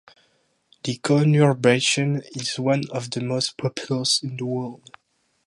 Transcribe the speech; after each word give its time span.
The 0.83 0.97
conurbation 0.97 2.23
is 2.35 2.57
one 2.59 2.85
of 2.89 3.11
the 3.11 3.21
most 3.21 3.55
populous 3.59 4.23
in 4.23 4.35
the 4.35 4.47
world. 4.47 4.97